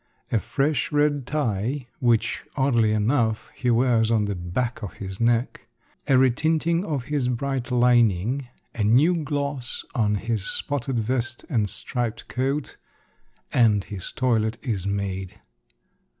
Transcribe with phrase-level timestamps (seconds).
[0.31, 5.67] A fresh red tie, which, oddly enough, he wears on the back of his neck,
[6.07, 12.27] a retinting of his bright lining, a new gloss on his spotted vest and striped
[12.27, 12.77] coat,
[13.53, 15.39] and his toilet is made.